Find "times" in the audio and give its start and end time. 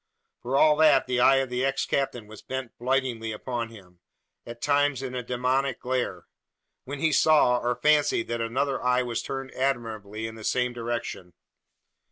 4.59-5.03